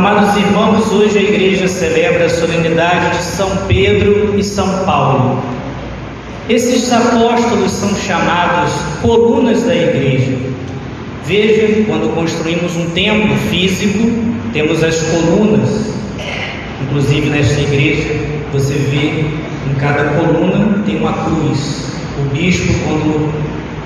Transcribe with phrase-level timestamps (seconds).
[0.00, 5.42] Amados irmãos, hoje a igreja celebra a solenidade de São Pedro e São Paulo.
[6.48, 8.72] Esses apóstolos são chamados
[9.02, 10.38] colunas da igreja.
[11.26, 14.10] Veja, quando construímos um templo físico,
[14.54, 15.92] temos as colunas.
[16.80, 18.08] Inclusive nesta igreja,
[18.54, 19.26] você vê
[19.70, 21.92] em cada coluna tem uma cruz.
[22.18, 23.30] O bispo, quando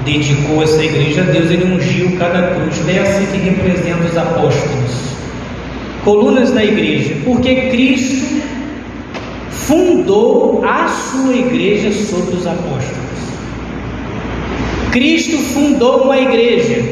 [0.05, 5.14] dedicou essa igreja a Deus, ele ungiu cada cruz dessa que representa os apóstolos.
[6.05, 8.43] Colunas da igreja, porque Cristo
[9.51, 13.05] fundou a sua igreja sobre os apóstolos.
[14.93, 16.85] Cristo fundou uma igreja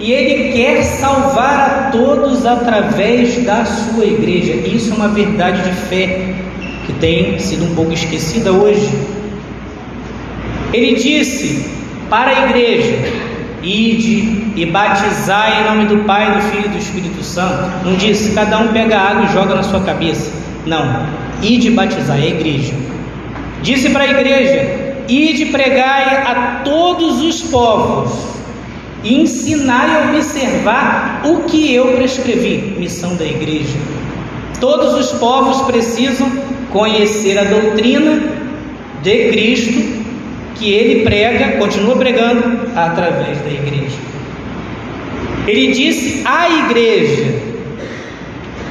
[0.00, 4.52] e ele quer salvar a todos através da sua igreja.
[4.52, 6.34] Isso é uma verdade de fé
[6.86, 8.88] que tem sido um pouco esquecida hoje.
[10.72, 11.64] Ele disse
[12.10, 13.27] para a igreja:
[13.62, 17.84] Ide e batizai em nome do Pai, do Filho e do Espírito Santo.
[17.84, 20.30] Não disse cada um pega água e joga na sua cabeça.
[20.64, 21.06] Não.
[21.42, 22.72] Ide batizar, é a igreja.
[23.62, 28.12] Disse para a igreja: Ide pregai a todos os povos,
[29.02, 32.76] e ensinai a observar o que eu prescrevi.
[32.78, 33.76] Missão da igreja.
[34.60, 36.30] Todos os povos precisam
[36.70, 38.20] conhecer a doutrina
[39.02, 39.97] de Cristo
[40.58, 43.96] que ele prega, continua pregando através da igreja.
[45.46, 47.42] Ele disse à igreja: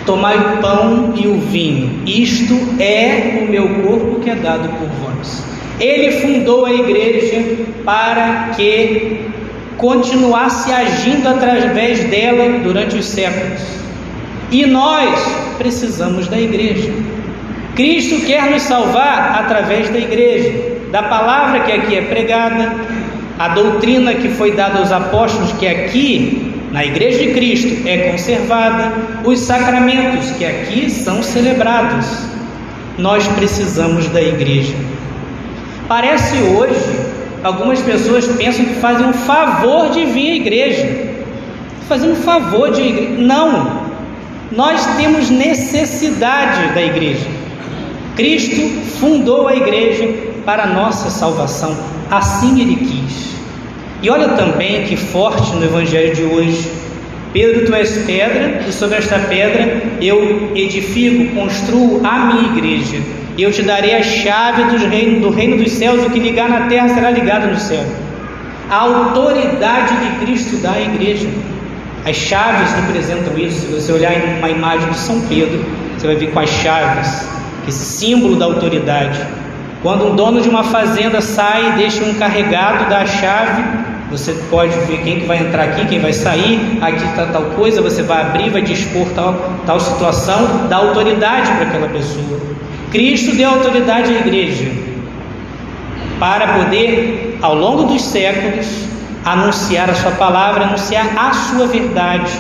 [0.05, 4.87] Tomai o pão e o vinho, isto é o meu corpo que é dado por
[4.87, 5.43] vós.
[5.79, 9.27] Ele fundou a igreja para que
[9.77, 13.61] continuasse agindo através dela durante os séculos.
[14.51, 15.19] E nós
[15.57, 16.91] precisamos da igreja.
[17.75, 22.75] Cristo quer nos salvar através da igreja, da palavra que aqui é pregada,
[23.37, 28.93] a doutrina que foi dada aos apóstolos, que aqui na Igreja de Cristo é conservada,
[29.23, 32.05] os sacramentos que aqui são celebrados.
[32.97, 34.73] Nós precisamos da igreja.
[35.87, 36.99] Parece hoje,
[37.43, 41.15] algumas pessoas pensam que fazem um favor de vir à igreja.
[41.87, 43.21] Fazendo um favor de igreja.
[43.21, 43.87] Não!
[44.51, 47.27] Nós temos necessidade da igreja.
[48.15, 48.61] Cristo
[48.99, 51.75] fundou a igreja para a nossa salvação,
[52.09, 53.35] assim ele quis.
[54.01, 56.71] E olha também que forte no Evangelho de hoje.
[57.33, 62.95] Pedro, tu és pedra, e sobre esta pedra eu edifico, construo a minha igreja.
[63.35, 66.47] E eu te darei a chave do reino, do reino dos céus, o que ligar
[66.47, 67.83] na terra será ligado no céu.
[68.69, 71.27] A autoridade que Cristo dá à igreja.
[72.05, 73.59] As chaves representam isso.
[73.59, 75.59] Se você olhar em uma imagem de São Pedro,
[75.97, 77.27] você vai ver com as chaves,
[77.67, 79.19] esse símbolo da autoridade.
[79.81, 83.63] Quando um dono de uma fazenda sai e deixa um encarregado da chave,
[84.09, 87.81] você pode ver quem que vai entrar aqui, quem vai sair, aqui está tal coisa,
[87.81, 92.39] você vai abrir, vai dispor tal, tal situação, dá autoridade para aquela pessoa.
[92.91, 94.71] Cristo deu autoridade à igreja
[96.19, 98.87] para poder, ao longo dos séculos,
[99.25, 102.31] anunciar a sua palavra, anunciar a sua verdade.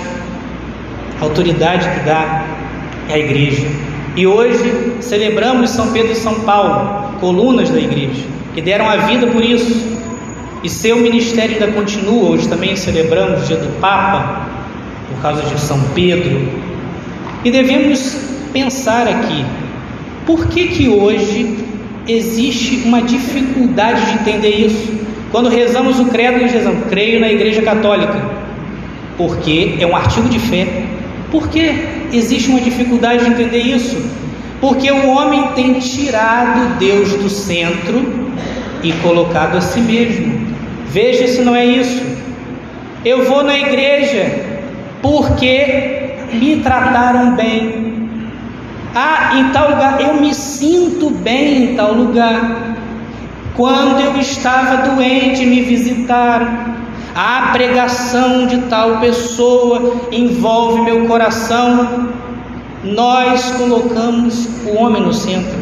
[1.19, 2.45] A autoridade que dá
[3.09, 3.67] a igreja.
[4.15, 8.23] E hoje celebramos São Pedro e São Paulo, colunas da igreja,
[8.53, 9.97] que deram a vida por isso.
[10.63, 12.31] E seu ministério ainda continua.
[12.31, 14.47] Hoje também celebramos o dia do Papa,
[15.09, 16.49] por causa de São Pedro.
[17.43, 18.17] E devemos
[18.51, 19.45] pensar aqui:
[20.25, 21.57] por que, que hoje
[22.07, 24.97] existe uma dificuldade de entender isso?
[25.31, 28.19] Quando rezamos o credo, nós rezamos, creio na Igreja Católica,
[29.17, 30.85] porque é um artigo de fé.
[31.31, 33.97] Por que existe uma dificuldade de entender isso?
[34.59, 38.31] Porque o homem tem tirado Deus do centro
[38.83, 40.47] e colocado a si mesmo.
[40.87, 42.03] Veja se não é isso.
[43.05, 44.57] Eu vou na igreja
[45.01, 47.87] porque me trataram bem.
[48.95, 52.75] Ah, em tal lugar, eu me sinto bem em tal lugar.
[53.55, 56.77] Quando eu estava doente, me visitaram.
[57.15, 62.09] A pregação de tal pessoa envolve meu coração.
[62.83, 65.57] Nós colocamos o homem no centro.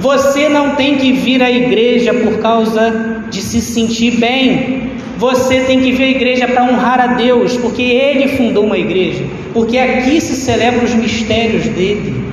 [0.00, 4.92] Você não tem que vir à igreja por causa de se sentir bem.
[5.16, 9.24] Você tem que vir à igreja para honrar a Deus, porque Ele fundou uma igreja,
[9.52, 12.24] porque aqui se celebram os mistérios dele.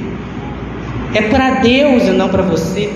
[1.15, 2.91] É para Deus e não para você.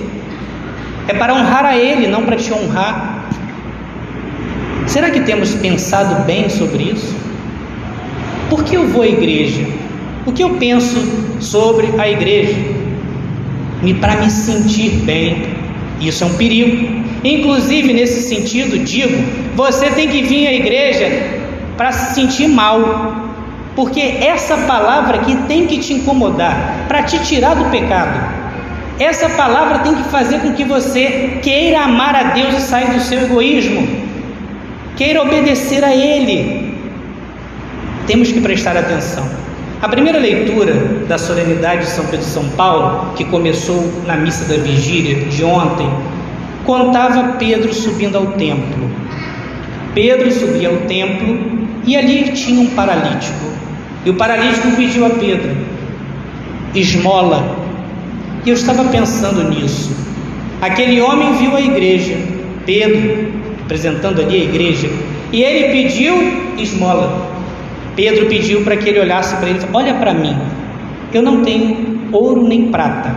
[1.07, 3.27] É para honrar a Ele, não para te honrar.
[4.85, 7.15] Será que temos pensado bem sobre isso?
[8.49, 9.65] Por que eu vou à igreja?
[10.29, 12.55] O que eu penso sobre a igreja?
[13.99, 15.55] para me sentir bem.
[15.99, 17.03] Isso é um perigo.
[17.23, 19.17] Inclusive, nesse sentido, digo,
[19.55, 21.07] você tem que vir à igreja
[21.75, 23.25] para se sentir mal.
[23.75, 28.19] porque essa palavra aqui tem que te incomodar para te tirar do pecado.
[28.99, 32.99] Essa palavra tem que fazer com que você queira amar a Deus e sair do
[32.99, 33.87] seu egoísmo,
[34.95, 36.75] queira obedecer a Ele.
[38.05, 39.48] Temos que prestar atenção.
[39.81, 40.73] A primeira leitura
[41.07, 45.43] da solenidade de São Pedro de São Paulo, que começou na missa da vigília de
[45.43, 45.89] ontem,
[46.65, 48.89] contava Pedro subindo ao templo.
[49.93, 51.39] Pedro subia ao templo
[51.85, 53.45] e ali tinha um paralítico.
[54.05, 55.55] E o paralítico pediu a Pedro
[56.75, 57.57] esmola.
[58.45, 59.95] E eu estava pensando nisso.
[60.61, 62.17] Aquele homem viu a igreja,
[62.65, 64.89] Pedro, representando ali a igreja,
[65.31, 66.15] e ele pediu
[66.57, 67.28] esmola.
[67.99, 70.33] Pedro pediu para que ele olhasse para ele: Olha para mim,
[71.13, 73.13] eu não tenho ouro nem prata.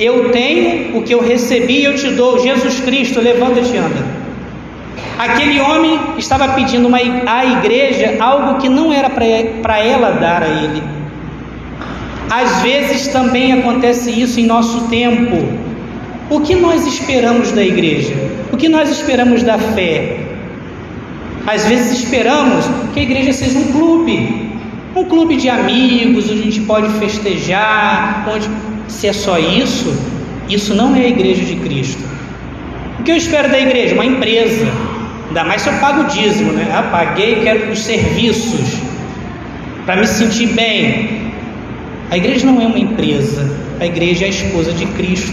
[0.00, 4.04] Eu tenho o que eu recebi eu te dou, Jesus Cristo, levanta-te e anda.
[5.16, 10.48] Aquele homem estava pedindo uma, à igreja algo que não era para ela dar a
[10.48, 10.82] ele.
[12.28, 15.36] Às vezes também acontece isso em nosso tempo.
[16.28, 18.14] O que nós esperamos da igreja?
[18.52, 20.29] O que nós esperamos da fé?
[21.46, 24.50] Às vezes esperamos que a igreja seja um clube,
[24.94, 28.48] um clube de amigos, onde a gente pode festejar, onde
[28.88, 29.94] se é só isso,
[30.48, 32.02] isso não é a igreja de Cristo.
[32.98, 33.94] O que eu espero da igreja?
[33.94, 34.66] Uma empresa.
[35.28, 36.68] Ainda mais se eu pago o dízimo, né?
[36.72, 38.78] Ah, paguei, quero os serviços
[39.86, 41.32] para me sentir bem.
[42.10, 43.48] A igreja não é uma empresa,
[43.78, 45.32] a igreja é a esposa de Cristo.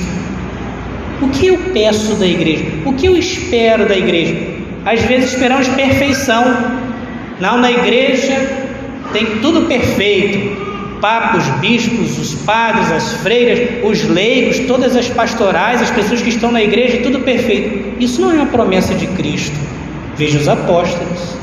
[1.22, 2.64] O que eu peço da igreja?
[2.86, 4.57] O que eu espero da igreja?
[4.88, 6.46] Às vezes esperamos perfeição.
[7.42, 8.36] Não, na igreja
[9.12, 10.66] tem tudo perfeito.
[11.02, 16.54] Papos, bispos, os padres, as freiras, os leigos, todas as pastorais, as pessoas que estão
[16.54, 18.02] na igreja, tudo perfeito.
[18.02, 19.56] Isso não é uma promessa de Cristo.
[20.16, 21.36] Veja os apóstolos,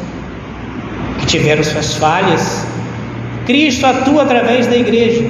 [1.21, 2.67] que tiveram suas falhas.
[3.45, 5.23] Cristo atua através da igreja.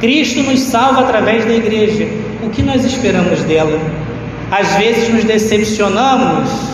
[0.00, 2.04] Cristo nos salva através da igreja.
[2.42, 3.80] O que nós esperamos dela?
[4.50, 6.71] Às vezes nos decepcionamos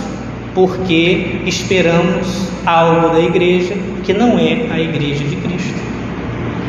[0.59, 5.81] porque esperamos algo da igreja que não é a igreja de Cristo.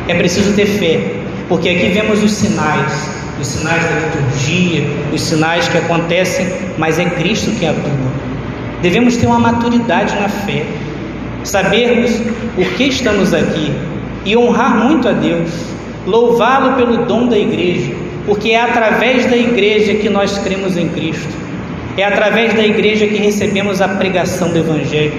[0.06, 1.14] É preciso ter fé,
[1.48, 3.10] porque aqui vemos os sinais,
[3.40, 6.46] os sinais da liturgia, os sinais que acontecem,
[6.78, 8.12] mas é Cristo que atua.
[8.80, 10.64] Devemos ter uma maturidade na fé,
[11.42, 12.12] sabermos
[12.54, 13.72] por que estamos aqui
[14.24, 15.50] e honrar muito a Deus,
[16.06, 17.90] louvá-lo pelo dom da igreja,
[18.24, 21.49] porque é através da igreja que nós cremos em Cristo.
[21.96, 25.12] É através da igreja que recebemos a pregação do Evangelho.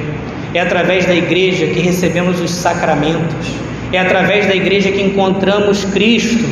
[0.54, 3.48] É através da igreja que recebemos os sacramentos.
[3.92, 6.44] É através da igreja que encontramos Cristo.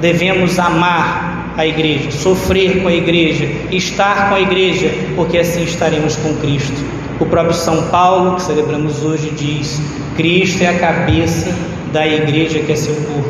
[0.00, 6.14] Devemos amar a igreja, sofrer com a igreja, estar com a igreja, porque assim estaremos
[6.14, 6.76] com Cristo.
[7.18, 9.80] O próprio São Paulo, que celebramos hoje, diz:
[10.16, 11.52] Cristo é a cabeça
[11.92, 13.28] da igreja que é seu corpo.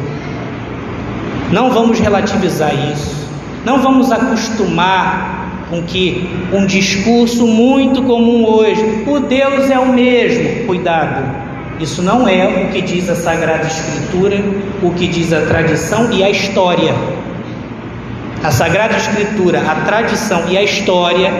[1.50, 3.16] Não vamos relativizar isso.
[3.64, 5.37] Não vamos acostumar
[5.70, 10.66] com que um discurso muito comum hoje, o Deus é o mesmo.
[10.66, 11.48] Cuidado,
[11.80, 14.42] isso não é o que diz a Sagrada Escritura,
[14.82, 16.94] o que diz a tradição e a história.
[18.42, 21.32] A Sagrada Escritura, a tradição e a história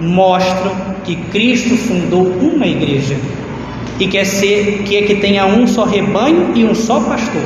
[0.00, 0.74] mostram
[1.04, 3.16] que Cristo fundou uma igreja
[3.98, 7.42] e quer ser que é que tenha um só rebanho e um só pastor.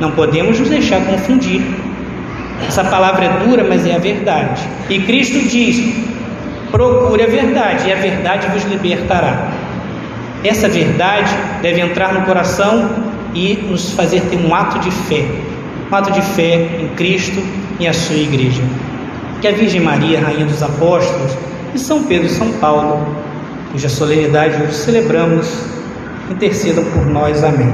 [0.00, 1.62] Não podemos nos deixar confundir
[2.66, 4.62] essa palavra é dura, mas é a verdade.
[4.88, 5.94] E Cristo diz:
[6.70, 9.50] procure a verdade, e a verdade vos libertará.
[10.42, 12.88] Essa verdade deve entrar no coração
[13.34, 15.24] e nos fazer ter um ato de fé,
[15.90, 17.42] um ato de fé em Cristo
[17.78, 18.62] e a sua igreja.
[19.40, 21.36] Que a Virgem Maria, Rainha dos Apóstolos,
[21.74, 23.06] e São Pedro e São Paulo,
[23.72, 25.46] cuja solenidade hoje celebramos,
[26.30, 27.42] intercedam por nós.
[27.44, 27.68] Amém.